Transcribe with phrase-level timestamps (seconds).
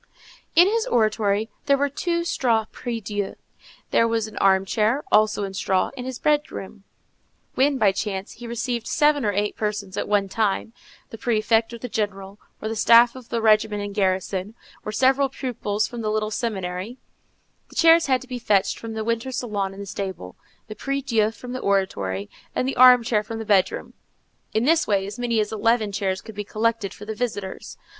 [0.55, 3.35] In his oratory there were two straw prie Dieu, and
[3.91, 6.83] there was an armchair, also in straw, in his bedroom.
[7.53, 10.73] When, by chance, he received seven or eight persons at one time,
[11.11, 15.29] the prefect, or the general, or the staff of the regiment in garrison, or several
[15.29, 16.97] pupils from the little seminary,
[17.69, 21.01] the chairs had to be fetched from the winter salon in the stable, the prie
[21.03, 23.93] Dieu from the oratory, and the armchair from the bedroom:
[24.51, 27.77] in this way as many as eleven chairs could be collected for the visitors.